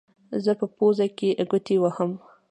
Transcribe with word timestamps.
زه 0.43 0.51
په 0.59 0.65
پوزو 0.75 1.07
کې 1.17 1.29
ګوتې 1.49 1.75
وهم. 1.79 2.11